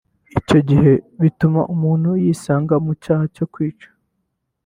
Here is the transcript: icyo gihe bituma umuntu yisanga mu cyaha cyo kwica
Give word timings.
icyo 0.39 0.59
gihe 0.69 0.91
bituma 1.21 1.61
umuntu 1.73 2.09
yisanga 2.23 2.75
mu 2.85 2.91
cyaha 3.03 3.25
cyo 3.35 3.45
kwica 3.53 3.89